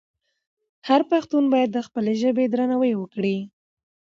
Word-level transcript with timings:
هر 0.87 1.01
پښتون 1.11 1.43
باید 1.53 1.69
د 1.73 1.79
خپلې 1.87 2.13
ژبې 2.21 2.45
درناوی 2.49 2.93
وکړي. 2.97 3.37